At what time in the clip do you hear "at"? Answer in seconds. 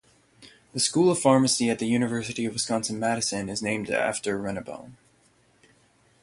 1.69-1.77